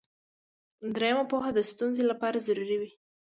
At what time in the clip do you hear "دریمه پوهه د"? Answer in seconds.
0.95-1.59